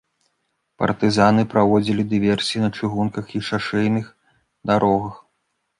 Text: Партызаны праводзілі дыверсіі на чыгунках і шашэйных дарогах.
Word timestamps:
Партызаны 0.83 1.43
праводзілі 1.51 2.07
дыверсіі 2.15 2.63
на 2.65 2.73
чыгунках 2.81 3.25
і 3.37 3.47
шашэйных 3.53 4.05
дарогах. 4.73 5.15